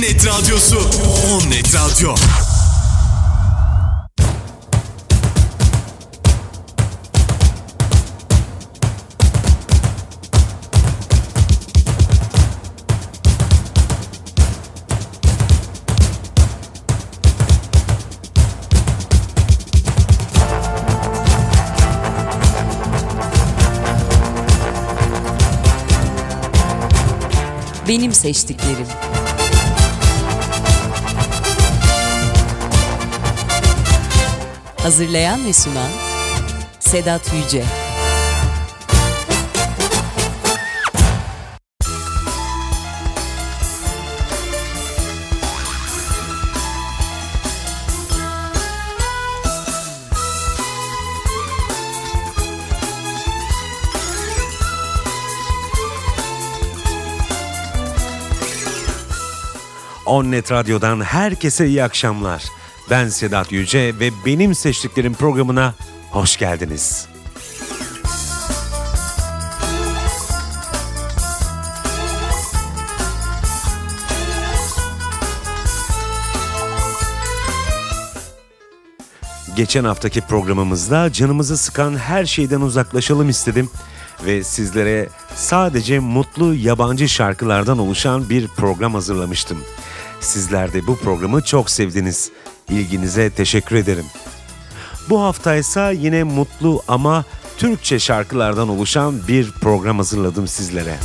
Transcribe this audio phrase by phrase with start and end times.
[0.00, 0.78] On Net Radyosu.
[0.78, 2.14] On Net Radyo.
[27.88, 29.09] Benim seçtiklerim.
[34.82, 35.90] Hazırlayan ve sunan
[36.80, 37.64] Sedat Yüce.
[60.06, 62.59] Onnet Radyo'dan herkese iyi akşamlar.
[62.90, 65.74] Ben Sedat Yüce ve benim seçtiklerim programına
[66.10, 67.08] hoş geldiniz.
[79.56, 83.70] Geçen haftaki programımızda canımızı sıkan her şeyden uzaklaşalım istedim
[84.24, 89.58] ve sizlere sadece mutlu yabancı şarkılardan oluşan bir program hazırlamıştım.
[90.20, 92.30] Sizler de bu programı çok sevdiniz.
[92.70, 94.06] İlginize teşekkür ederim.
[95.08, 97.24] Bu hafta ise yine mutlu ama
[97.58, 100.96] Türkçe şarkılardan oluşan bir program hazırladım sizlere.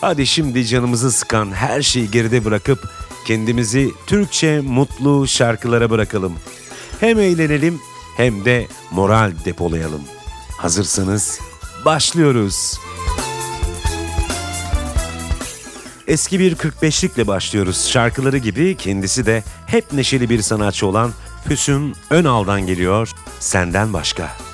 [0.00, 2.88] Hadi şimdi canımızı sıkan her şeyi geride bırakıp
[3.26, 6.32] kendimizi Türkçe mutlu şarkılara bırakalım.
[7.00, 7.80] Hem eğlenelim
[8.16, 10.02] hem de moral depolayalım.
[10.58, 11.40] Hazırsanız
[11.84, 12.78] başlıyoruz.
[16.06, 17.88] Eski bir 45'likle başlıyoruz.
[17.88, 21.12] Şarkıları gibi kendisi de hep neşeli bir sanatçı olan
[21.48, 23.10] Füsun Önal'dan geliyor.
[23.40, 24.51] Senden başka.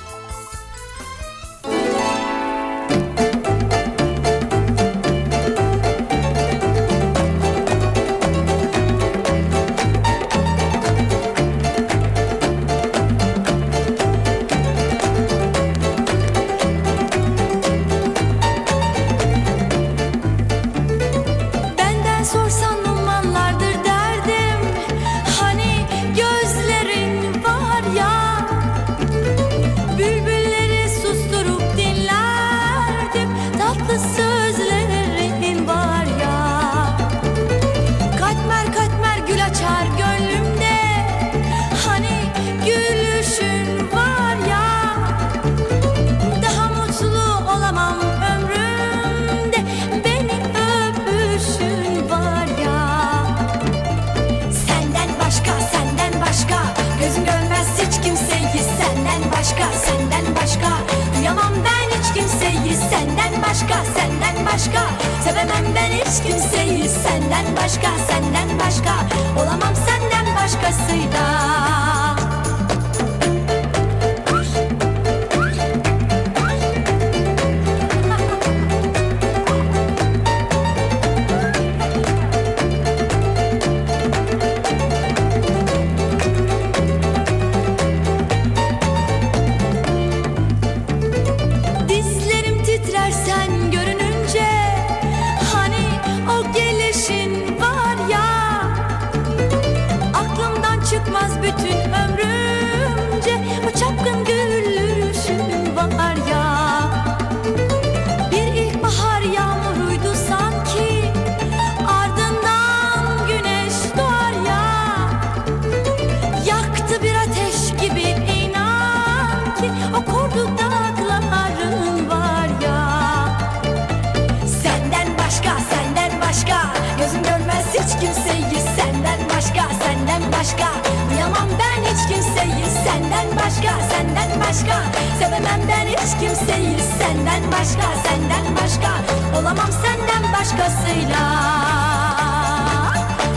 [136.19, 138.91] Kimseyi Senden başka, senden başka
[139.39, 141.23] Olamam senden başkasıyla.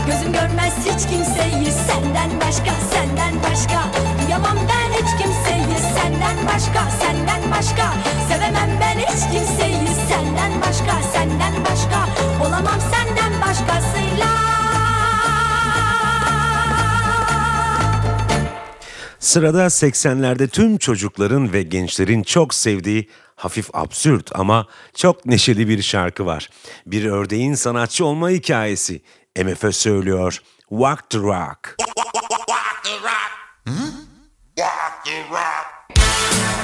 [0.07, 3.83] Gözüm görmez hiç kimseyi Senden başka, senden başka.
[4.25, 7.93] Duyamam ben hiç kimseyi Senden başka, senden başka
[19.33, 26.25] Sırada 80'lerde tüm çocukların ve gençlerin çok sevdiği hafif absürt ama çok neşeli bir şarkı
[26.25, 26.49] var.
[26.85, 29.01] Bir ördeğin sanatçı olma hikayesi.
[29.43, 30.39] MFÖ söylüyor.
[30.69, 31.75] Walk the Rock.
[31.77, 33.31] Walk the Rock.
[33.65, 33.75] Hmm?
[34.55, 36.62] Walk the Rock.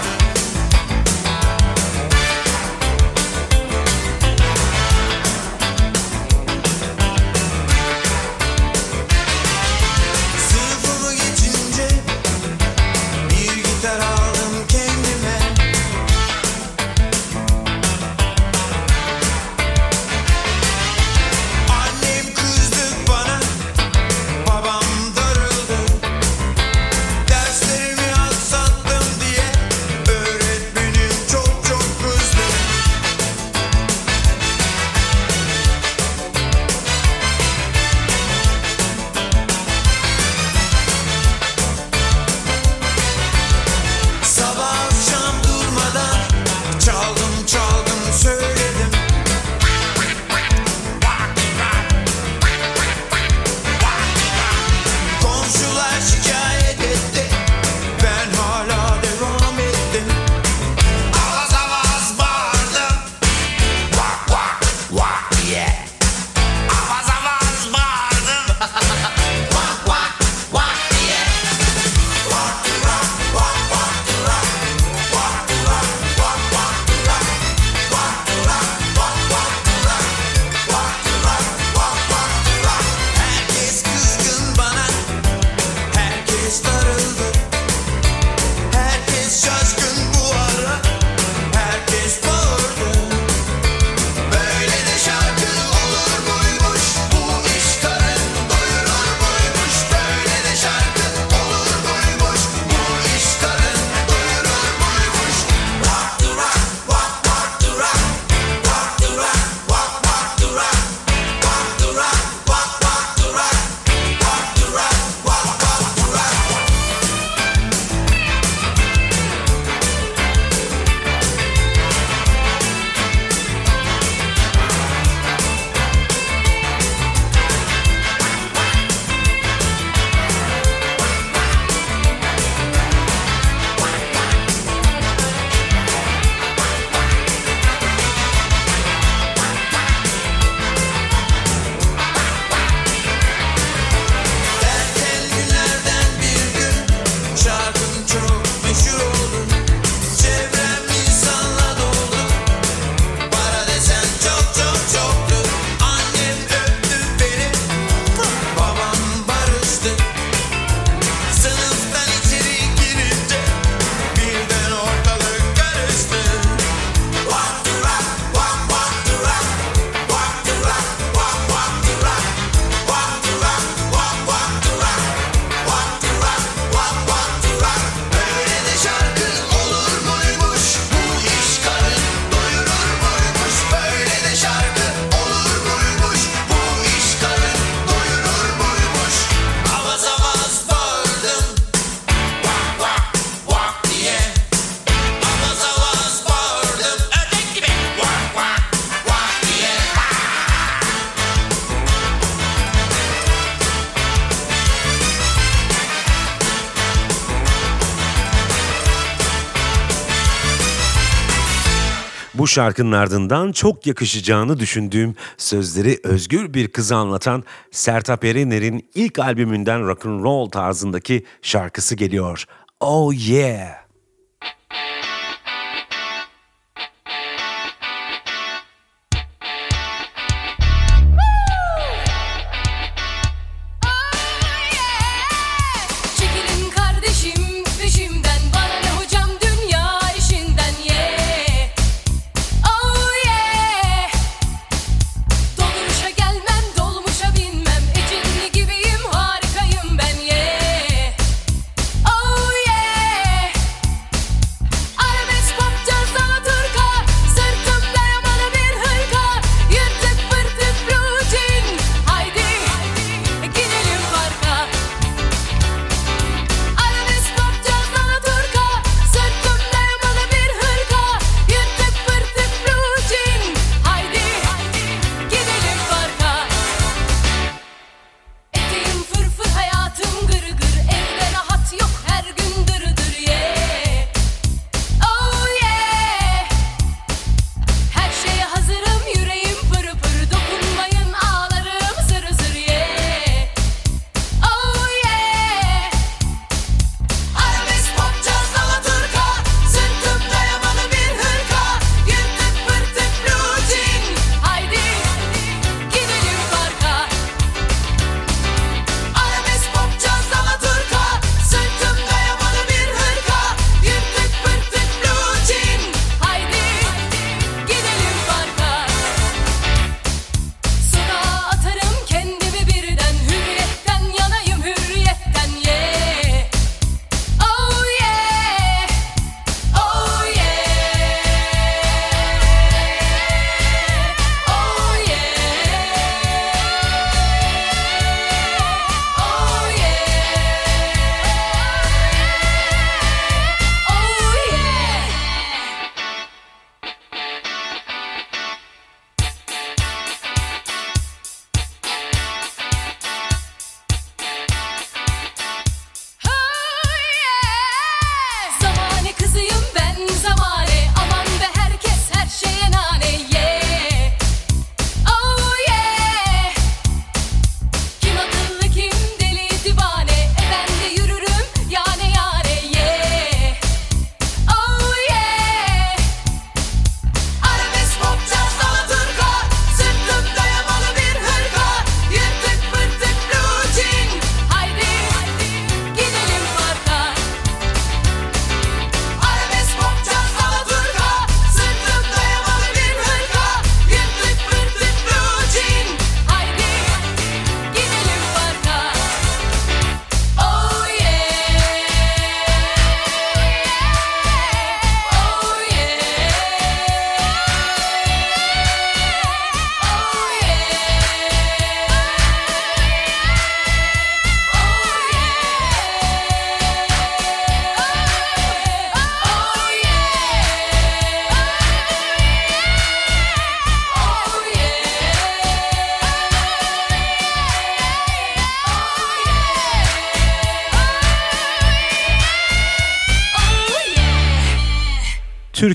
[212.49, 220.05] şarkının ardından çok yakışacağını düşündüğüm sözleri özgür bir kıza anlatan Sertab Erener'in ilk albümünden rock
[220.05, 222.45] and roll tarzındaki şarkısı geliyor.
[222.79, 223.88] Oh yeah!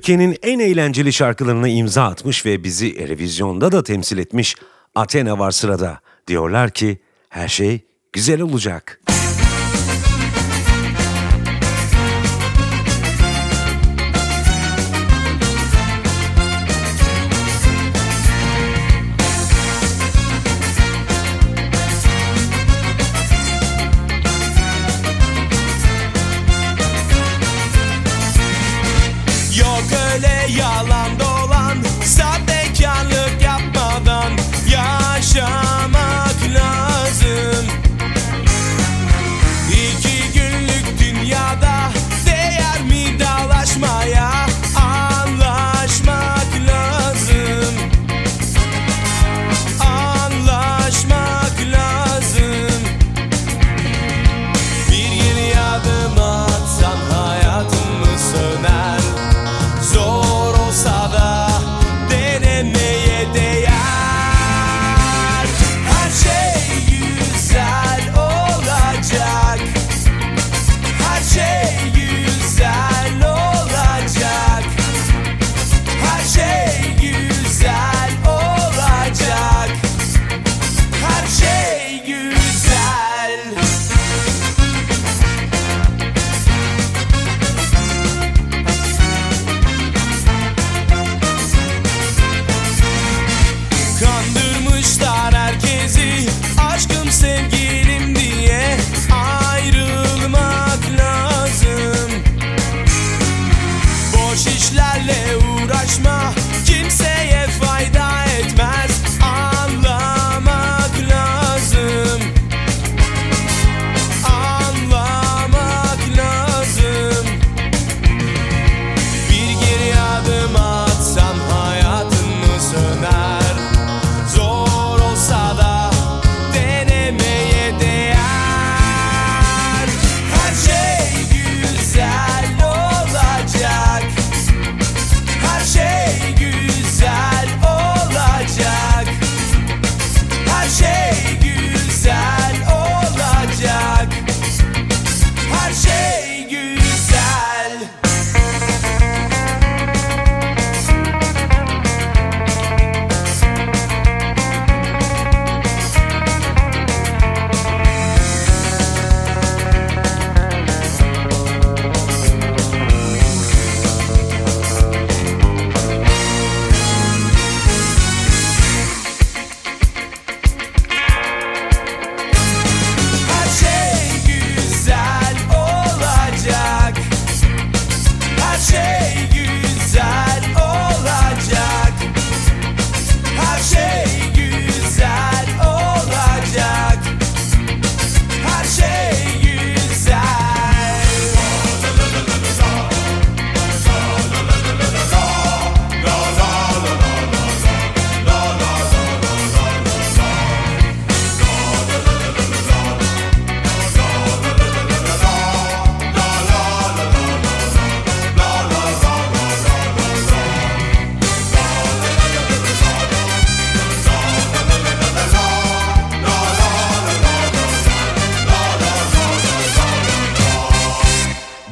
[0.05, 4.57] Türkiye'nin en eğlenceli şarkılarına imza atmış ve bizi Erevizyon'da da temsil etmiş
[4.95, 6.01] Athena var sırada.
[6.27, 7.81] Diyorlar ki her şey
[8.13, 9.01] güzel olacak.
[9.09, 9.24] Müzik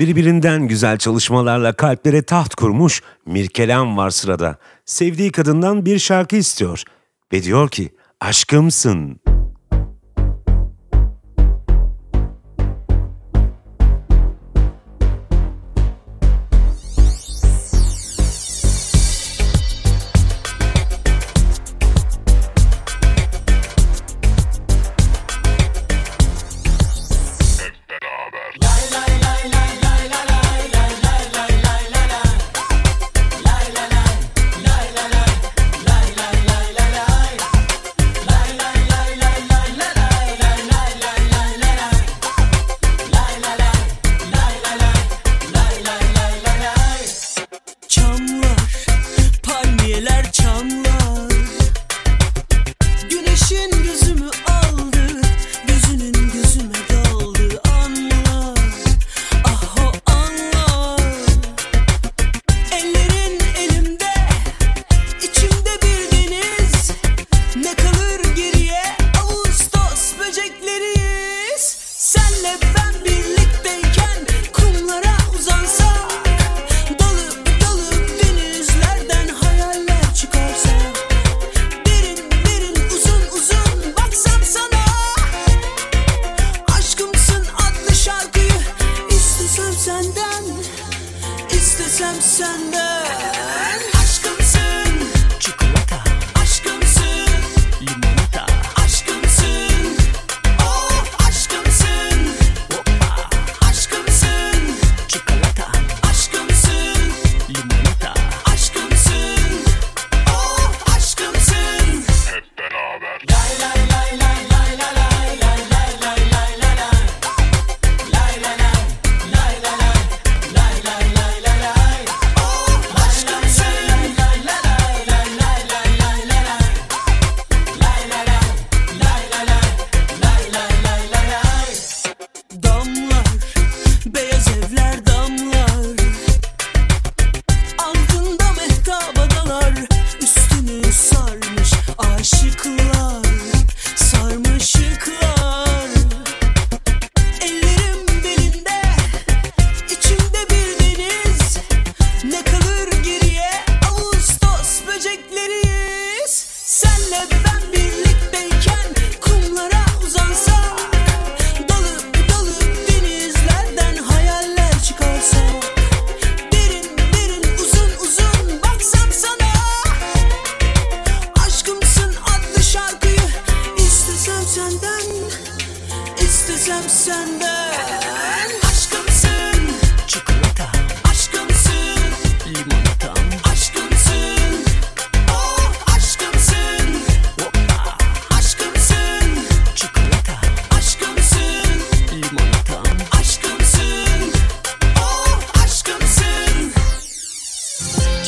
[0.02, 4.56] birbirinden güzel çalışmalarla kalplere taht kurmuş Mirkelam var sırada.
[4.84, 6.82] Sevdiği kadından bir şarkı istiyor
[7.32, 9.41] ve diyor ki aşkımsın.''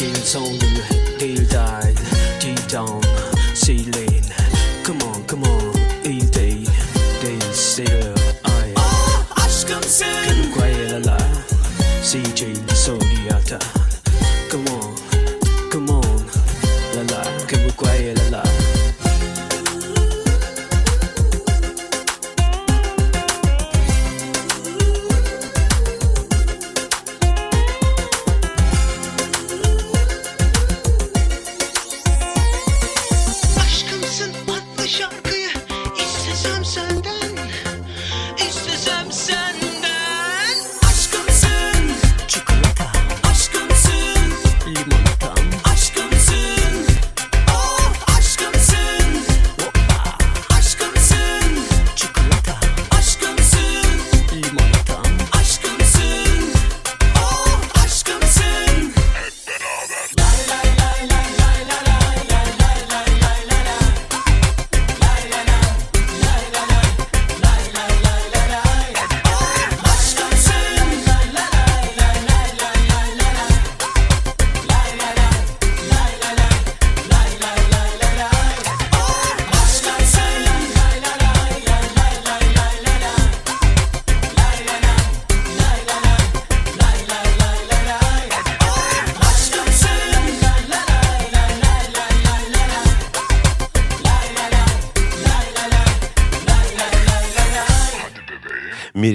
[0.05, 0.65] 变成了
[1.19, 1.94] 黑地带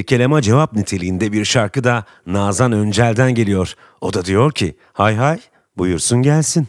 [0.10, 3.74] kelam'a cevap niteliğinde bir şarkı da Nazan Öncel'den geliyor.
[4.02, 5.40] O da diyor ki hay hay
[5.78, 6.68] buyursun gelsin.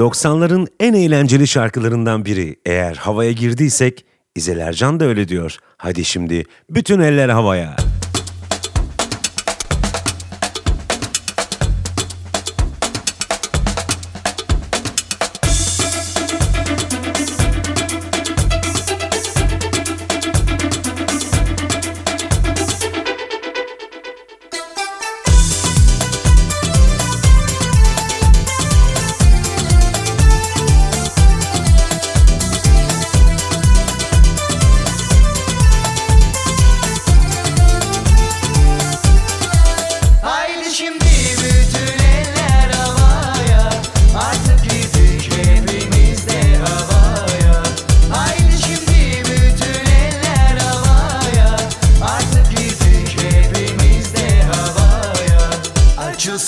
[0.00, 2.56] 90'ların en eğlenceli şarkılarından biri.
[2.66, 5.56] Eğer havaya girdiysek İzel Ercan da öyle diyor.
[5.76, 7.76] Hadi şimdi bütün eller havaya.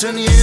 [0.05, 0.42] and you.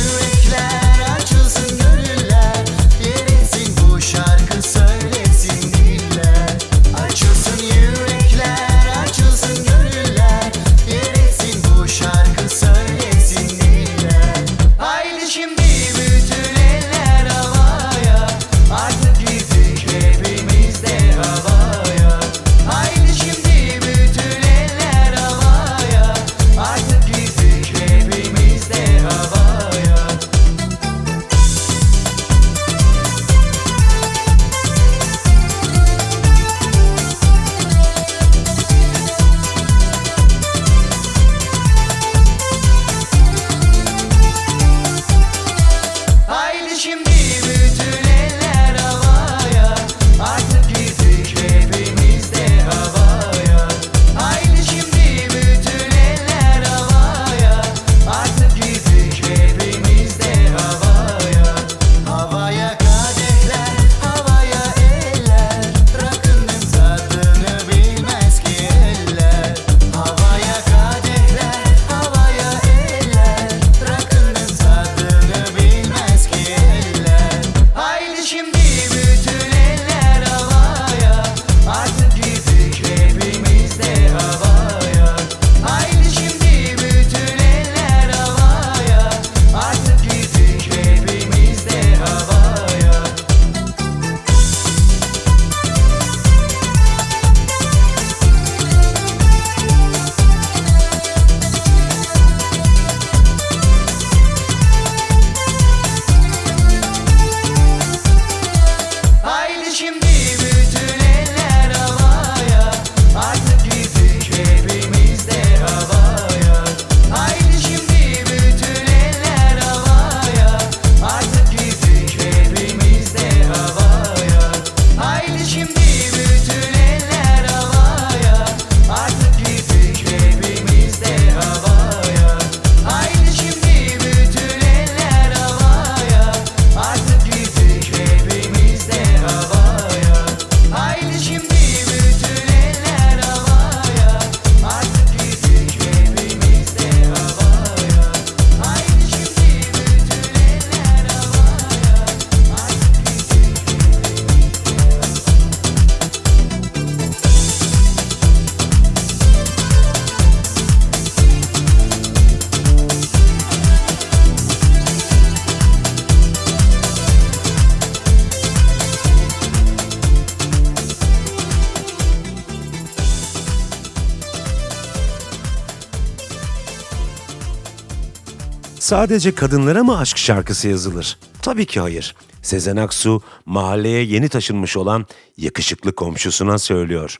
[178.89, 181.17] Sadece kadınlara mı aşk şarkısı yazılır?
[181.41, 182.15] Tabii ki hayır.
[182.41, 185.06] Sezen Aksu mahalleye yeni taşınmış olan
[185.38, 187.17] yakışıklı komşusuna söylüyor.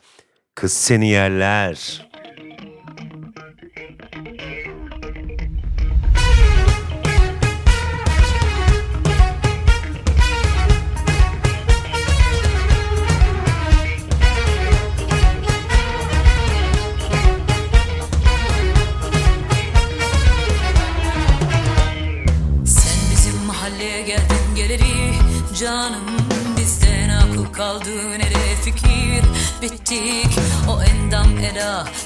[0.55, 2.09] Kız seni yerler.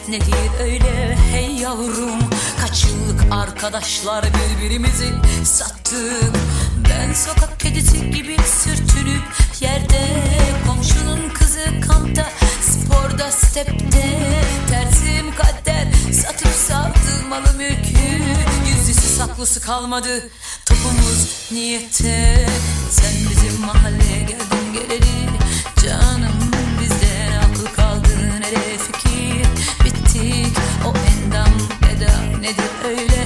[0.10, 2.20] nedir öyle hey yavrum?
[2.62, 5.10] Kaç yıllık arkadaşlar birbirimizi
[5.44, 6.34] sattık.
[6.90, 9.24] Ben sokak kedisi gibi sürtünüp
[9.62, 10.08] yerde
[10.68, 12.30] Komşunun kızı kampta
[12.62, 14.20] sporda stepte.
[14.70, 18.04] Tersim kader satıp sattığım malı mülkü.
[18.68, 20.30] Yüzlüsü saklısı kalmadı
[20.66, 22.46] topumuz niyette
[22.90, 25.38] Sen bizim mahalleye geldin geleli
[25.86, 26.33] canım
[32.44, 33.23] nedir öyle?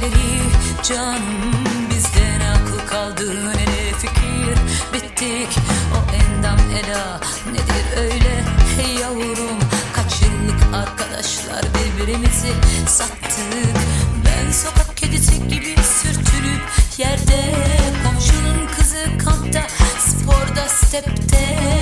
[0.00, 0.40] geceli
[0.82, 1.20] canım
[1.90, 4.58] Bizden akıl kaldı ne de fikir
[4.92, 5.58] Bittik
[5.94, 7.20] o endam ela
[7.52, 8.44] nedir öyle?
[8.76, 9.58] Hey yavrum
[9.92, 12.52] Kaç yıllık arkadaşlar birbirimizi
[12.86, 13.76] sattık
[14.24, 16.62] Ben sokak kedisi gibi sürtülüp
[16.98, 17.54] yerde
[18.04, 19.66] Komşunun kızı kampta
[19.98, 21.79] sporda stepte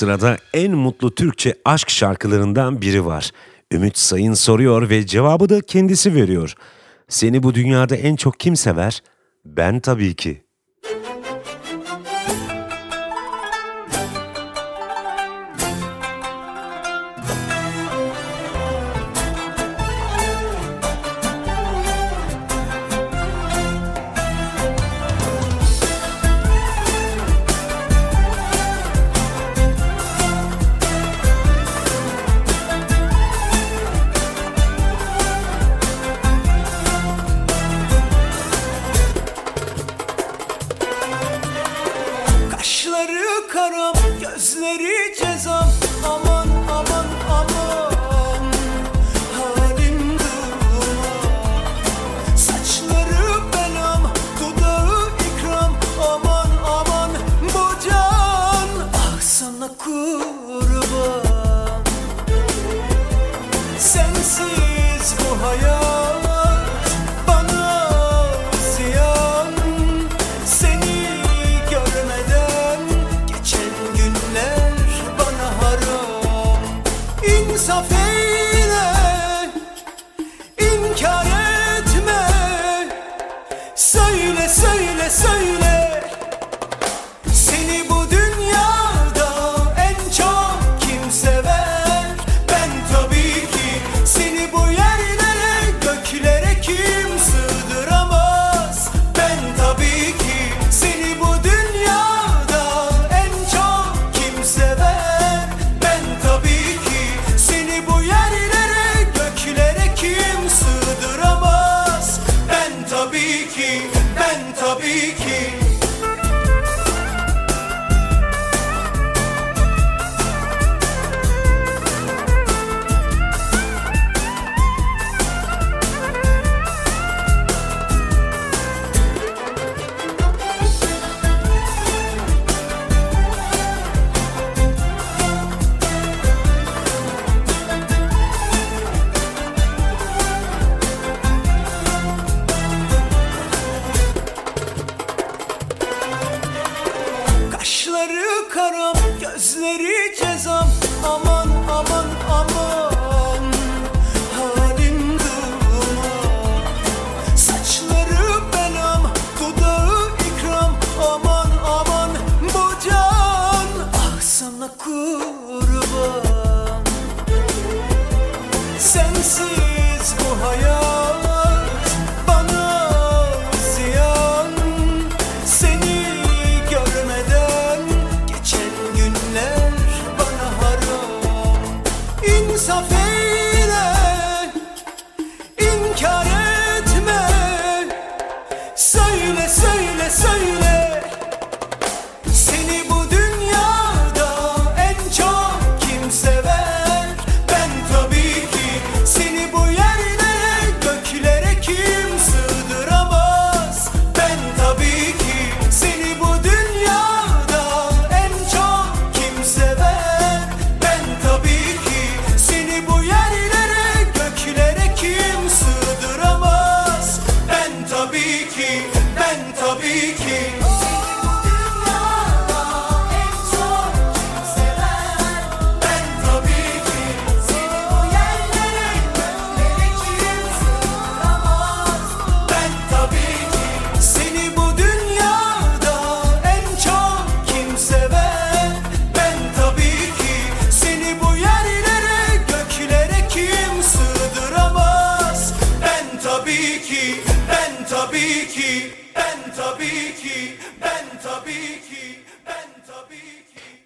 [0.00, 3.30] sırada en mutlu Türkçe aşk şarkılarından biri var.
[3.72, 6.54] Ümit Sayın soruyor ve cevabı da kendisi veriyor.
[7.08, 9.02] Seni bu dünyada en çok kim sever?
[9.44, 10.44] Ben tabii ki.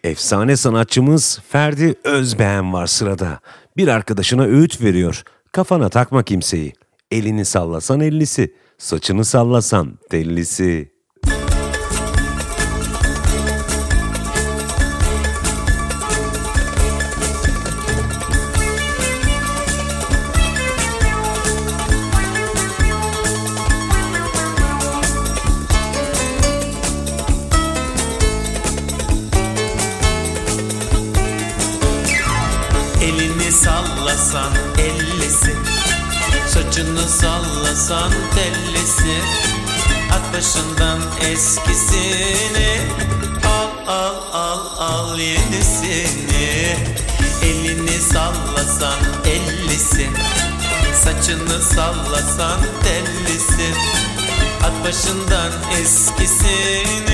[0.04, 3.40] Efsane sanatçımız Ferdi Özbeğen var sırada.
[3.76, 5.22] Bir arkadaşına öğüt veriyor.
[5.52, 6.72] Kafana takma kimseyi.
[7.10, 10.93] Elini sallasan ellisi, saçını sallasan tellisi.
[51.24, 53.74] Saçını sallasan tellisi
[54.62, 57.13] At başından eskisini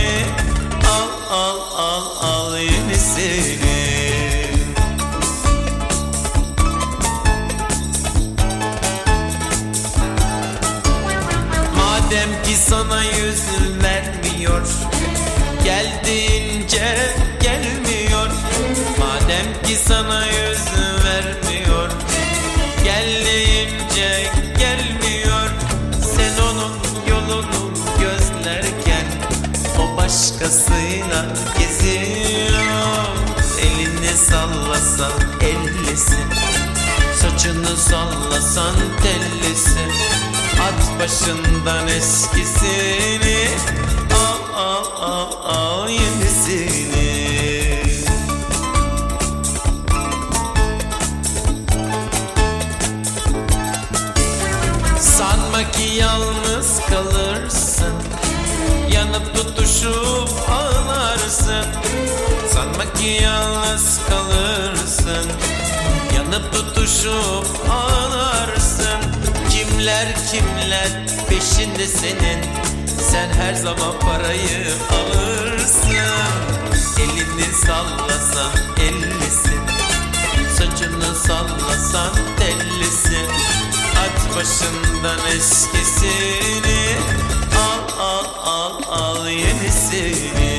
[30.41, 31.27] başkasıyla
[31.59, 33.07] geziyor.
[33.61, 36.25] Elini sallasan ellisin
[37.15, 39.81] Saçını sallasan tellisi
[40.63, 43.49] At başından eskisini.
[44.15, 46.30] Al al al al yenisini
[63.01, 65.31] ki yalnız kalırsın.
[66.17, 69.01] Yanıp tutuşup ağlarsın.
[69.51, 70.89] Kimler kimler
[71.29, 72.45] peşinde senin?
[73.11, 75.91] Sen her zaman parayı alırsın.
[76.99, 79.61] Elini sallasan ellisin.
[80.59, 83.29] Saçını sallasan tellisin.
[84.01, 86.97] At başından eskisini.
[87.57, 90.50] Al al al al yenisini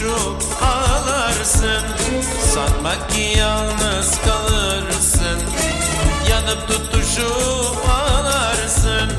[0.00, 1.82] tutuşup ağlarsın.
[2.54, 5.40] Sanma ki yalnız kalırsın.
[6.30, 9.12] Yanıp tutuşup ağlarsın.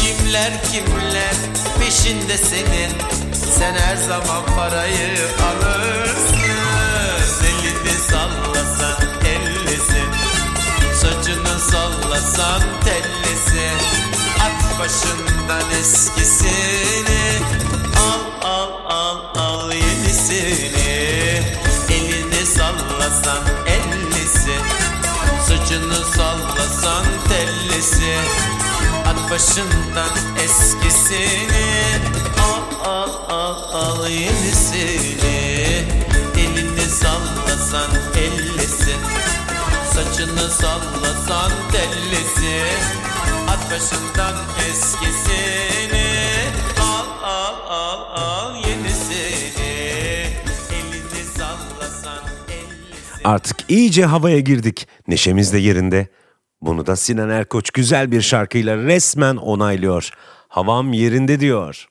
[0.00, 1.34] Kimler kimler
[1.80, 2.90] peşinde senin?
[3.58, 5.18] Sen her zaman parayı
[5.50, 6.40] alırsın.
[7.44, 10.10] Elini sallasan ellisin
[11.00, 13.70] Saçını sallasan tellisi
[14.40, 17.38] At başından eskisini.
[17.96, 19.70] Al al al al
[20.34, 20.80] yüzünü
[21.90, 24.54] Elini sallasan ellisi
[25.48, 28.14] Saçını sallasan tellisi.
[29.06, 30.10] At başından
[30.44, 31.68] eskisini
[32.38, 35.84] Al al al al yenisini.
[36.38, 38.96] Elini sallasan ellisi
[39.94, 42.62] Saçını sallasan tellisi.
[43.48, 44.34] At başından
[44.70, 45.99] eskisini
[53.24, 54.88] Artık iyice havaya girdik.
[55.08, 56.08] Neşemiz de yerinde.
[56.62, 60.10] Bunu da Sinan Erkoç güzel bir şarkıyla resmen onaylıyor.
[60.48, 61.88] Havam yerinde diyor.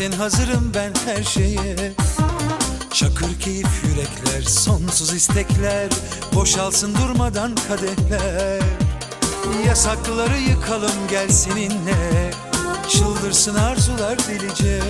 [0.00, 1.92] Zaten hazırım ben her şeye.
[2.92, 5.88] Çakır keyif yürekler, sonsuz istekler
[6.34, 8.62] Boşalsın durmadan kadehler.
[9.66, 12.30] Yasakları yıkalım gel seninle.
[12.88, 14.80] Çıldırsın arzular delice.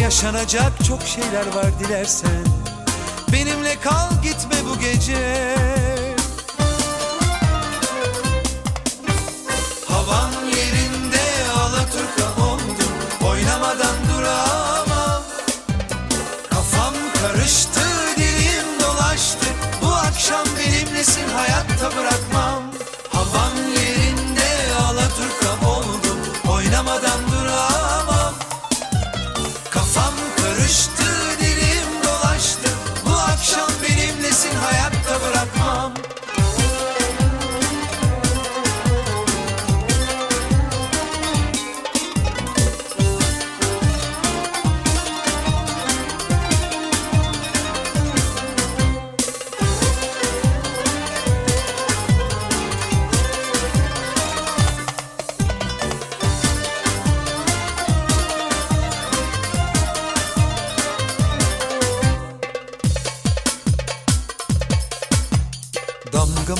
[0.00, 2.44] Yaşanacak çok şeyler var dilersen.
[3.32, 5.56] Benimle kal gitme bu gece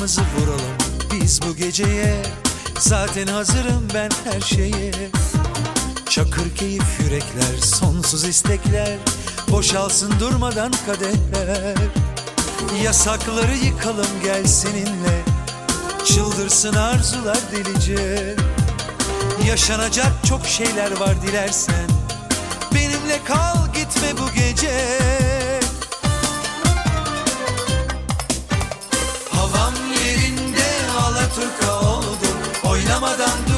[0.02, 0.76] Damgamızı vuralım
[1.12, 2.22] biz bu geceye.
[2.78, 4.92] Zaten hazırım ben her şeye.
[6.10, 8.98] Çakır keyif yürekler, sonsuz istekler
[9.50, 11.76] Boşalsın durmadan kadehler
[12.84, 15.22] Yasakları yıkalım gel seninle.
[16.04, 18.36] Çıldırsın arzular delice.
[19.46, 21.88] Yaşanacak çok şeyler var dilersen.
[22.74, 25.41] Benimle kal gitme bu gece
[32.92, 33.51] Oynamadan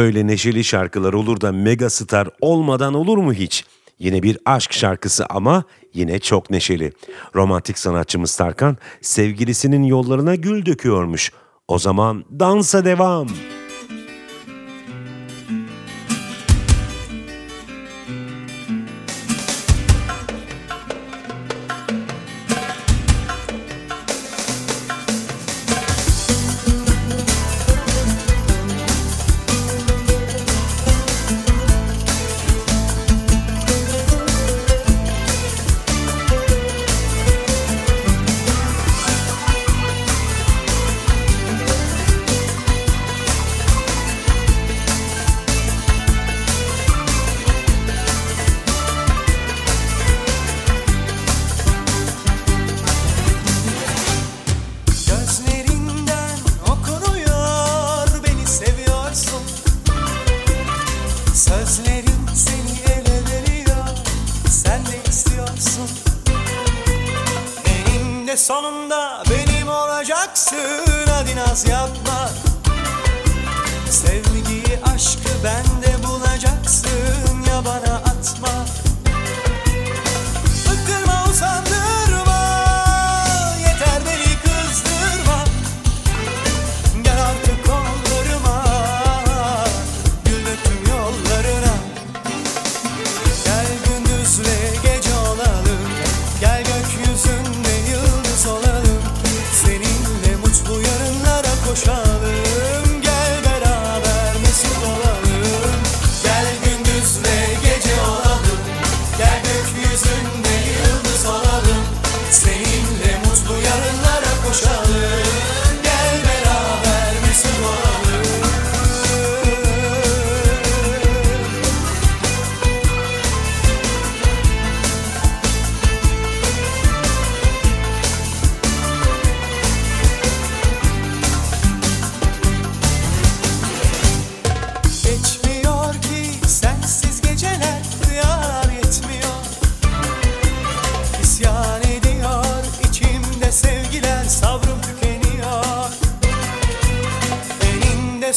[0.00, 3.64] Böyle neşeli şarkılar olur da mega star olmadan olur mu hiç?
[3.98, 6.92] Yine bir aşk şarkısı ama yine çok neşeli.
[7.34, 11.32] Romantik sanatçımız Tarkan sevgilisinin yollarına gül döküyormuş.
[11.68, 13.28] O zaman dansa devam.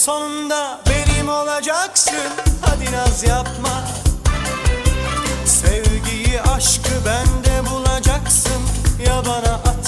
[0.04, 2.32] sonunda benim olacaksın.
[2.62, 3.84] Hadi naz yapma.
[5.46, 8.62] Sevgiyi aşkı bende bulacaksın.
[9.06, 9.83] Ya bana at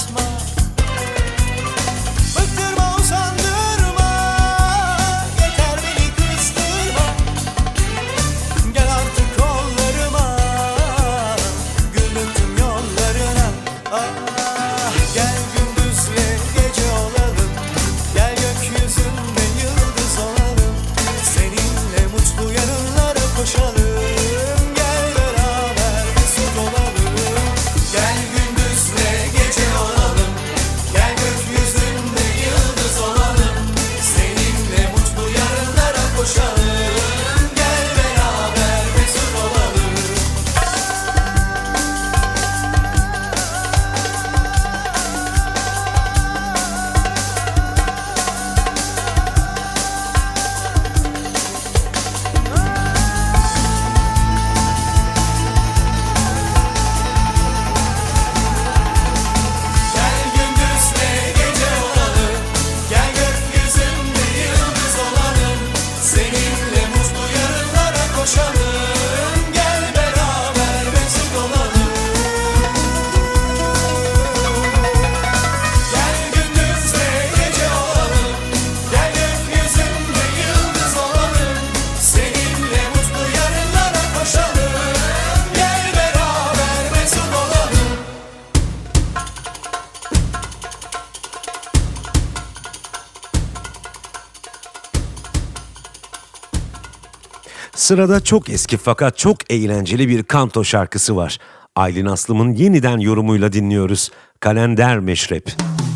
[97.86, 101.38] Sırada çok eski fakat çok eğlenceli bir kanto şarkısı var.
[101.76, 104.10] Aylin Aslım'ın yeniden yorumuyla dinliyoruz.
[104.40, 105.46] Kalender Meşrep.
[105.46, 105.95] Müzik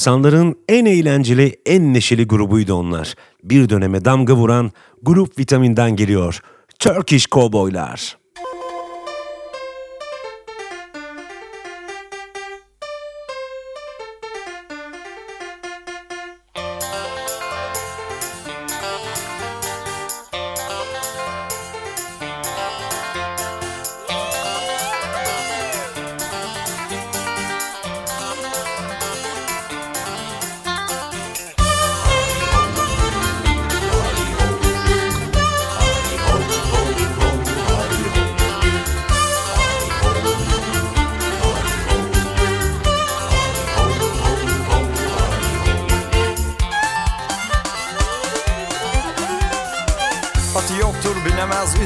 [0.00, 3.14] 90'ların en eğlenceli, en neşeli grubuydu onlar.
[3.44, 4.70] Bir döneme damga vuran
[5.02, 6.40] grup vitaminden geliyor.
[6.78, 8.19] Turkish Cowboylar.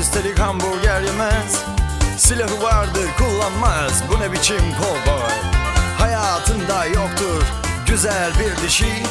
[0.05, 1.63] Üstelik hamburger yemez.
[2.19, 4.03] Silahı vardır kullanmaz.
[4.11, 5.33] Bu ne biçim kovboy?
[5.99, 7.43] Hayatında yoktur
[7.87, 9.03] güzel bir dişi.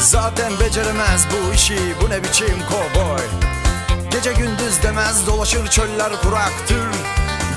[0.00, 3.24] Zaten beceremez bu işi bu ne biçim kovboy?
[4.10, 6.88] Gece gündüz demez dolaşır çöller kuraktır.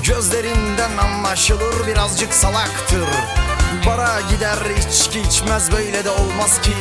[0.04, 3.08] Gözlerinden anlaşılır birazcık salaktır.
[3.86, 6.76] Bara gider içki içmez böyle de olmaz ki.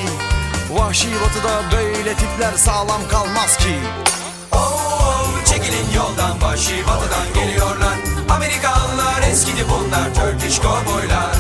[0.70, 3.80] Vahşi batıda böyle tipler sağlam kalmaz ki
[5.96, 7.98] yoldan vahşi batıdan geliyorlar.
[8.30, 11.36] Amerikalılar eskidi bunlar Turkish kovboylar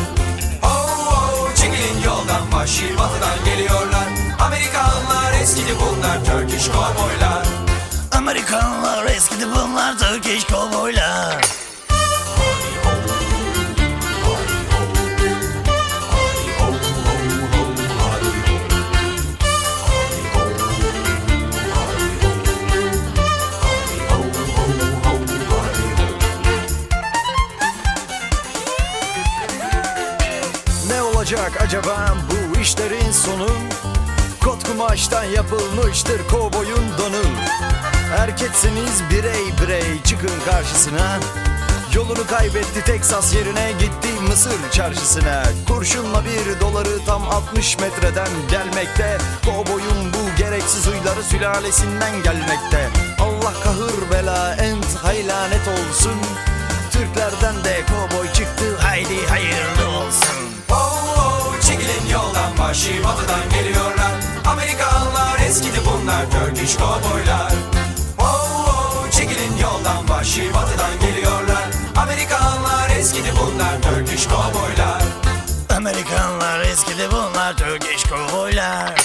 [0.63, 0.67] Oh,
[1.13, 4.07] oh, çekilin yoldan vahşi batıdan geliyorlar.
[4.39, 7.45] Amerikalılar eskidi bunlar Turkish kovboylar
[8.11, 11.64] Amerikanlar eskidi bunlar Turkish kovboylar
[31.35, 33.47] olacak acaba bu işlerin sonu?
[34.43, 37.23] Kot kumaştan yapılmıştır kovboyun donu.
[38.17, 41.19] Erkekseniz birey birey çıkın karşısına.
[41.93, 45.43] Yolunu kaybetti Teksas yerine gitti Mısır çarşısına.
[45.67, 49.17] Kurşunla bir doları tam 60 metreden gelmekte.
[49.45, 52.89] Kovboyun bu gereksiz huyları sülalesinden gelmekte.
[53.19, 56.15] Allah kahır bela ent haylanet olsun.
[56.91, 60.35] Türklerden de kovboy çıktı haydi hayırlı olsun.
[60.71, 61.14] Oh,
[62.67, 64.11] vahşi batıdan geliyorlar.
[64.45, 67.51] Amerikalılar eskidi bunlar Turkish kovboylar
[68.19, 71.65] Oh, oh, çekilin yoldan vahşi batıdan geliyorlar.
[71.95, 75.01] Amerikalılar eskidi bunlar Turkish kovboylar
[75.77, 79.04] Amerikanlar eskidi bunlar Turkish kovboylar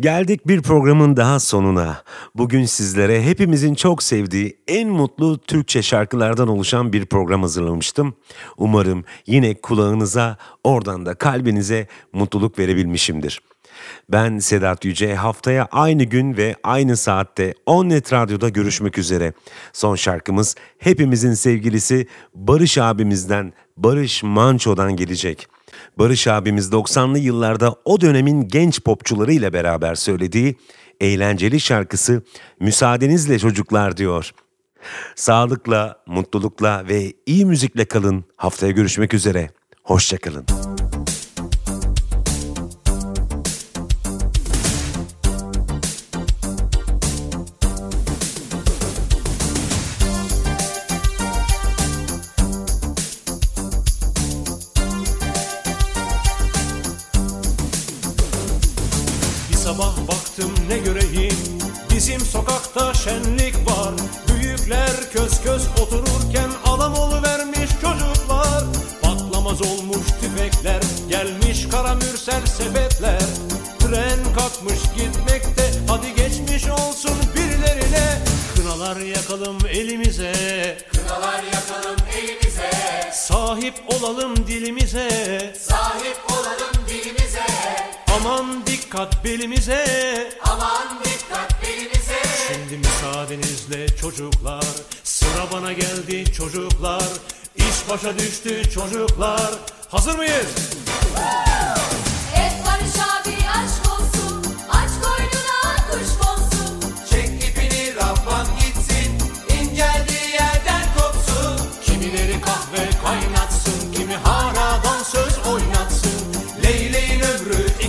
[0.00, 2.02] Geldik bir programın daha sonuna.
[2.34, 8.14] Bugün sizlere hepimizin çok sevdiği en mutlu Türkçe şarkılardan oluşan bir program hazırlamıştım.
[8.56, 13.40] Umarım yine kulağınıza, oradan da kalbinize mutluluk verebilmişimdir.
[14.08, 19.32] Ben Sedat Yüce haftaya aynı gün ve aynı saatte Onnet Radyo'da görüşmek üzere.
[19.72, 25.46] Son şarkımız hepimizin sevgilisi Barış abimizden Barış Manço'dan gelecek.
[25.98, 30.56] Barış abimiz 90'lı yıllarda o dönemin genç popçularıyla beraber söylediği
[31.00, 32.22] eğlenceli şarkısı
[32.60, 34.30] Müsaadenizle Çocuklar diyor.
[35.14, 38.24] Sağlıkla, mutlulukla ve iyi müzikle kalın.
[38.36, 39.50] Haftaya görüşmek üzere.
[39.82, 40.44] Hoşçakalın.
[40.44, 40.75] kalın.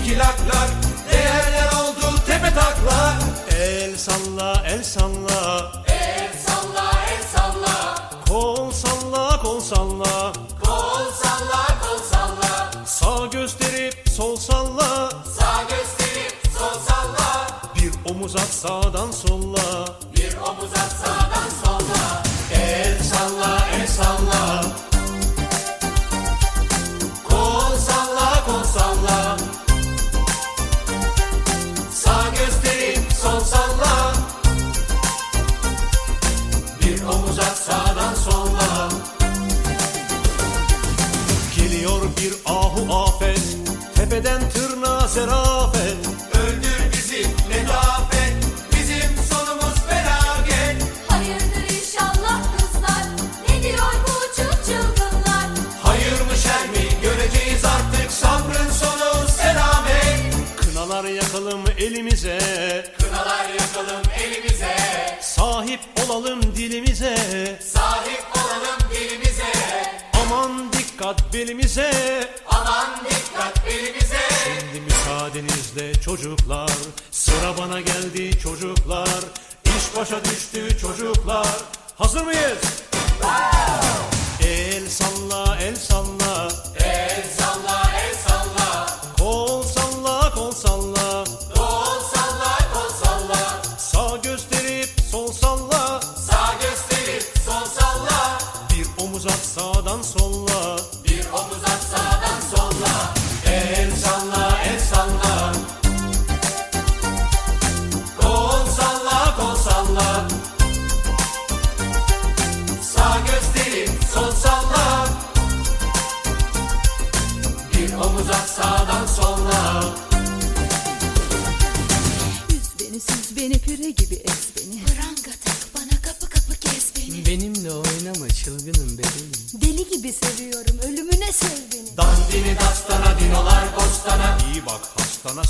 [0.07, 0.39] iki lak
[1.11, 3.19] Değerler oldu tepe takla
[3.51, 5.56] El salla el salla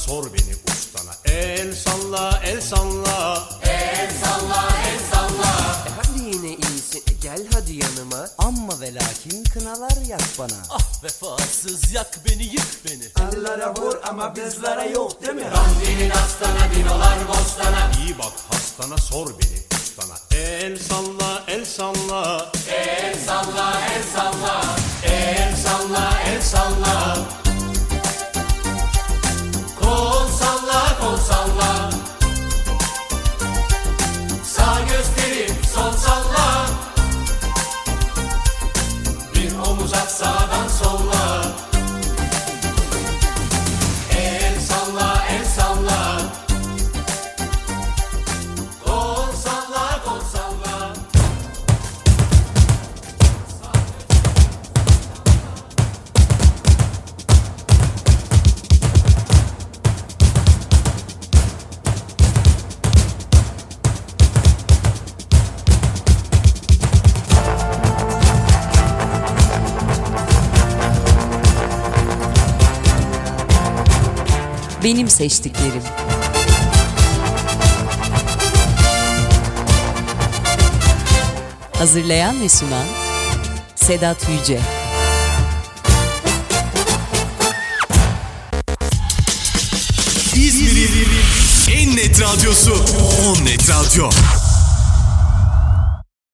[0.06, 1.14] sor beni ustana.
[1.26, 3.50] El salla, el salla.
[3.62, 5.54] El salla, el salla.
[5.88, 8.30] E hadi yine iyisin, e gel hadi yanıma.
[8.38, 10.60] Amma ve lakin kınalar yak bana.
[10.70, 13.08] Ah vefasız yak beni, yık beni.
[13.34, 15.12] Ellara vur ama bizlere yok
[75.18, 75.82] seçtiklerim.
[81.78, 82.86] Hazırlayan ve sunan
[83.76, 84.60] Sedat Yüce.
[90.36, 91.10] İzmir'in
[91.72, 94.10] en net radyosu On Net Radyo.